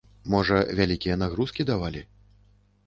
Можа, 0.35 0.57
вялікія 0.79 1.19
нагрузкі 1.25 1.61
давалі? 1.73 2.05